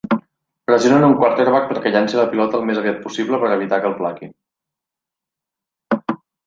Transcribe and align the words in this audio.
Pressionen 0.69 1.05
un 1.07 1.13
"quarterback" 1.19 1.67
perquè 1.73 1.91
llanci 1.97 2.19
la 2.21 2.25
pilota 2.33 2.59
el 2.61 2.65
més 2.71 2.81
aviat 2.83 2.99
possible 3.05 3.43
per 3.45 3.53
evitar 3.59 3.83
que 3.85 3.91
el 3.93 3.97
plaquin 4.01 4.35